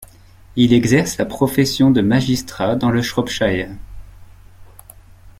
Il 0.55 0.73
exerce 0.73 1.19
la 1.19 1.27
profession 1.27 1.91
de 1.91 2.01
magistrat 2.01 2.75
dans 2.75 2.89
le 2.89 3.03
Shropshire. 3.03 3.69